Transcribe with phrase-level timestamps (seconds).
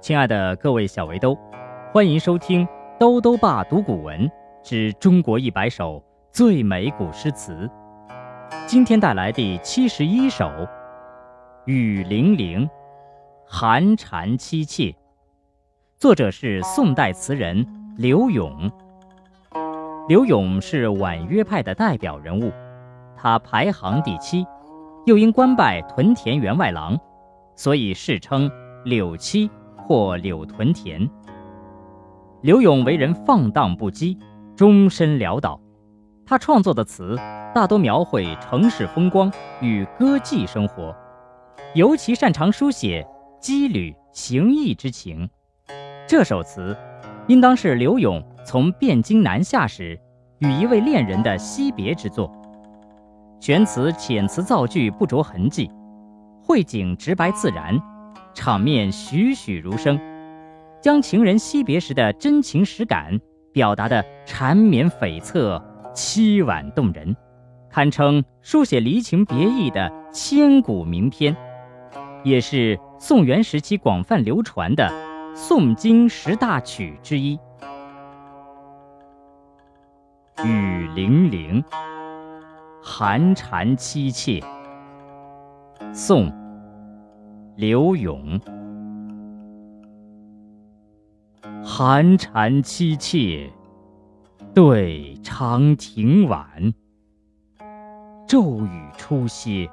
[0.00, 1.36] 亲爱的各位小围兜，
[1.92, 2.66] 欢迎收听
[2.98, 4.30] 《兜兜爸读古文
[4.62, 7.70] 之中国一百首最美古诗词》。
[8.66, 10.46] 今天带来第七十一首
[11.66, 12.66] 《雨霖铃·
[13.44, 14.84] 寒蝉凄切》，
[15.98, 17.66] 作者是宋代词人
[17.98, 18.70] 柳永。
[20.08, 22.50] 柳永是婉约派的代表人物，
[23.18, 24.46] 他排行第七，
[25.04, 26.98] 又因官拜屯田员外郎，
[27.54, 28.50] 所以世称
[28.86, 29.50] 柳七。
[29.90, 31.10] 过柳屯田。
[32.42, 34.16] 柳永为人放荡不羁，
[34.54, 35.60] 终身潦倒。
[36.24, 37.16] 他创作的词
[37.52, 40.94] 大多描绘城市风光与歌妓生活，
[41.74, 43.04] 尤其擅长书写
[43.42, 45.28] 羁旅情谊之情。
[46.06, 46.76] 这首词，
[47.26, 49.98] 应当是柳永从汴京南下时
[50.38, 52.30] 与一位恋人的惜别之作。
[53.40, 55.68] 全词遣词造句不着痕迹，
[56.44, 57.76] 绘景直白自然。
[58.40, 60.00] 场面栩栩如生，
[60.80, 63.20] 将情人惜别时的真情实感
[63.52, 65.62] 表达的缠绵悱恻、
[65.94, 67.14] 凄婉动人，
[67.68, 71.36] 堪称书写离情别意的千古名篇，
[72.24, 74.90] 也是宋元时期广泛流传的
[75.34, 77.38] 宋金十大曲之一。
[80.42, 81.62] 雨霖铃，
[82.82, 84.42] 寒蝉凄切。
[85.92, 86.39] 宋。
[87.60, 88.40] 柳永，
[91.62, 93.50] 寒蝉凄切，
[94.54, 96.48] 对长亭晚。
[98.26, 99.70] 骤雨初歇，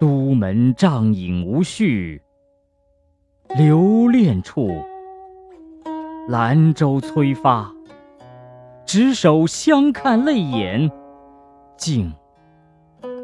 [0.00, 2.22] 都门帐饮无绪。
[3.58, 4.70] 留恋处，
[6.28, 7.70] 兰舟催发。
[8.86, 10.90] 执手相看泪眼，
[11.76, 12.10] 竟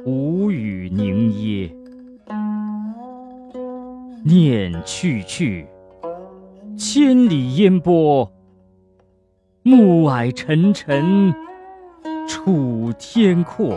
[0.05, 1.82] 无语凝噎。
[4.25, 5.67] 念去去，
[6.77, 8.31] 千里烟波，
[9.65, 11.35] 暮霭沉沉，
[12.29, 13.77] 楚天阔。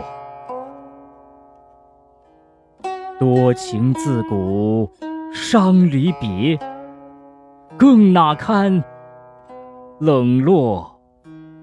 [3.18, 4.88] 多情自古
[5.32, 6.56] 伤离别，
[7.76, 8.84] 更那堪
[9.98, 11.00] 冷落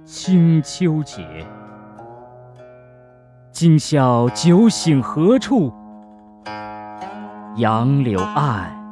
[0.03, 1.23] 清秋节。
[3.49, 5.71] 今宵酒醒何处？
[7.55, 8.82] 杨柳岸，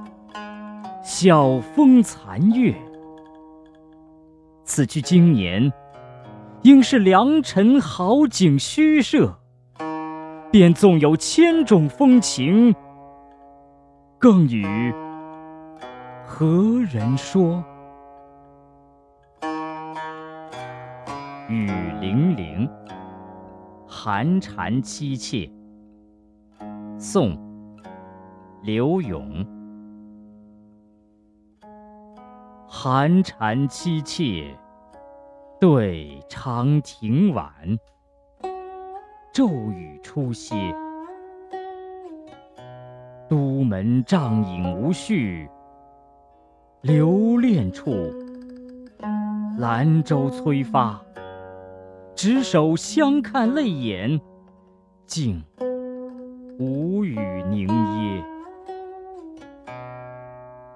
[1.03, 2.75] 晓风残月。
[4.63, 5.71] 此去经年，
[6.61, 9.37] 应是良辰好景虚设。
[10.51, 12.75] 便纵有千种风情，
[14.19, 14.93] 更与
[16.25, 16.45] 何
[16.91, 17.63] 人说？
[21.47, 22.69] 雨霖铃，
[23.87, 25.49] 寒蝉凄切。
[26.97, 27.37] 宋。
[28.63, 29.43] 柳永，
[32.83, 34.57] 寒蝉凄切，
[35.59, 37.47] 对长亭晚。
[39.31, 40.55] 骤雨初歇，
[43.29, 45.47] 都门帐饮无绪。
[46.81, 47.91] 留恋处，
[49.59, 50.99] 兰舟催发。
[52.15, 54.19] 执手相看泪眼，
[55.05, 55.43] 竟
[56.57, 57.15] 无语
[57.47, 58.23] 凝噎。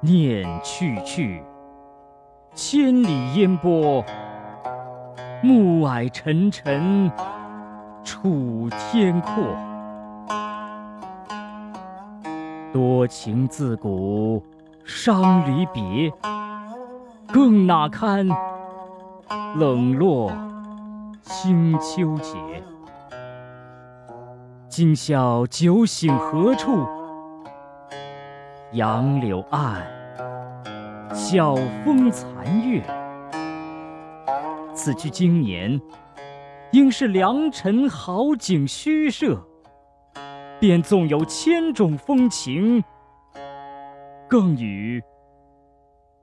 [0.01, 1.41] 念去去，
[2.55, 4.01] 千里烟波，
[5.43, 7.11] 暮霭沉沉，
[8.01, 9.43] 楚天阔。
[12.71, 14.41] 多情自古
[14.85, 16.09] 伤离别，
[17.27, 18.25] 更那堪
[19.57, 20.31] 冷落
[21.23, 22.37] 清秋节。
[24.69, 26.87] 今宵酒醒何处？
[28.71, 29.85] 杨柳岸。
[31.13, 32.81] 晓风残月，
[34.73, 35.79] 此去经年，
[36.71, 39.41] 应是良辰好景虚设。
[40.57, 42.81] 便纵有千种风情，
[44.27, 45.03] 更与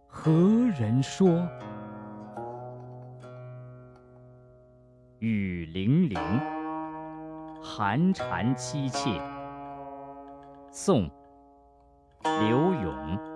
[0.06, 0.32] 何
[0.78, 1.46] 人说？
[5.18, 6.18] 雨霖铃，
[7.62, 9.20] 寒蝉凄切。
[10.70, 11.08] 宋，
[12.22, 13.31] 柳永。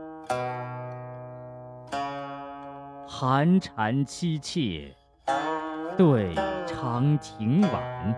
[3.19, 4.95] 寒蝉凄切，
[5.97, 6.35] 对
[6.67, 8.15] 长亭晚。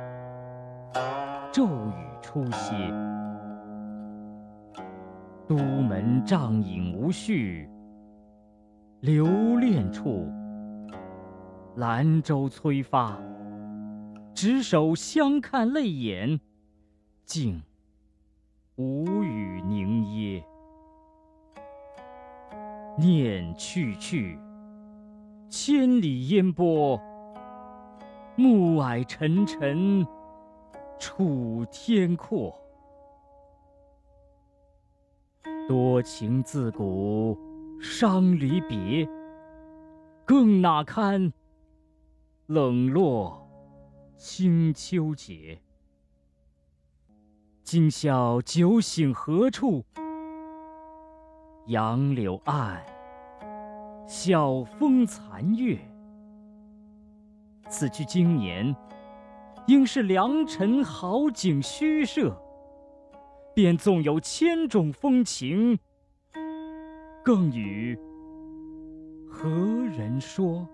[1.52, 2.74] 骤雨初歇，
[5.46, 7.70] 都门帐饮无绪。
[8.98, 9.24] 留
[9.60, 10.28] 恋处，
[11.76, 13.16] 兰舟催发。
[14.34, 16.40] 执手相看泪眼，
[17.24, 17.62] 竟
[18.74, 20.42] 无语凝噎。
[22.98, 24.36] 念去去，
[25.50, 27.00] 千里烟波，
[28.36, 30.06] 暮霭沉沉，
[30.98, 32.54] 楚天阔。
[35.66, 37.38] 多情自古
[37.80, 39.08] 伤离别，
[40.26, 41.32] 更那堪
[42.46, 43.48] 冷落
[44.18, 45.58] 清秋节。
[47.62, 49.82] 今宵酒醒何处？
[51.68, 52.84] 杨柳岸，
[54.08, 55.78] 晓风残月。
[57.68, 58.74] 此去经年，
[59.66, 62.34] 应是良辰好景虚设。
[63.54, 65.78] 便纵有千种风情，
[67.22, 67.98] 更与
[69.28, 70.66] 何人说？